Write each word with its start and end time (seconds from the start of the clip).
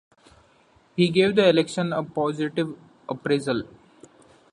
He 0.95 1.09
gave 1.09 1.35
the 1.35 1.47
election 1.47 1.93
a 1.93 2.01
positive 2.03 2.75
appraisal. 3.07 3.65